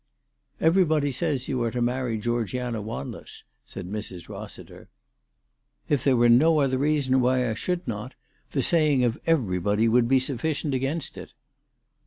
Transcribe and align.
"Everybody 0.69 1.11
says 1.11 1.47
you 1.47 1.61
are 1.61 1.69
to 1.69 1.79
marry 1.79 2.17
Gfeorgiana 2.19 2.81
"Wan 2.81 3.11
less," 3.11 3.43
said 3.63 3.87
Mrs. 3.87 4.29
Rossiter." 4.29 4.89
If 5.89 6.03
there 6.03 6.17
were 6.17 6.27
no 6.27 6.61
other 6.61 6.79
reason 6.79 7.21
why 7.21 7.47
I 7.47 7.53
should 7.53 7.87
not, 7.87 8.15
the 8.49 8.63
saying 8.63 9.03
of 9.03 9.19
everybody 9.27 9.87
would 9.87 10.07
be 10.07 10.19
sufficient 10.19 10.73
against 10.73 11.19
it." 11.19 11.33